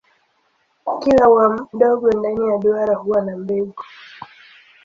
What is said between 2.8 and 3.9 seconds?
huwa na mbegu.